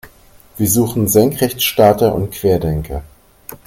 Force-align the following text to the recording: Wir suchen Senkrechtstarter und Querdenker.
Wir 0.57 0.67
suchen 0.67 1.07
Senkrechtstarter 1.07 2.15
und 2.15 2.31
Querdenker. 2.31 3.03